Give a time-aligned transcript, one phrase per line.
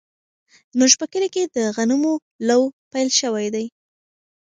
[0.75, 2.13] زموږ په کلي کې د غنمو
[2.47, 2.59] لو
[2.91, 3.65] پیل شوی دی.